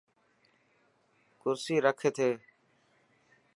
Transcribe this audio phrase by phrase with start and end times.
[1.41, 2.29] ڪرسي رک اٿي.